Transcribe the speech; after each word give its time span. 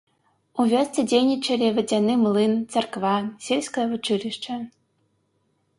У 0.61 0.63
вёсцы 0.71 1.03
дзейнічалі 1.11 1.67
вадзяны 1.75 2.13
млын, 2.23 2.53
царква, 2.77 3.13
сельскае 3.49 3.87
вучылішча. 3.95 4.53